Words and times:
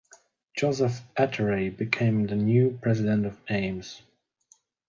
Joseph 0.57 1.03
Ettore 1.15 1.69
became 1.69 2.25
the 2.25 2.35
new 2.35 2.75
president 2.81 3.23
of 3.27 3.39
Ames. 3.51 4.01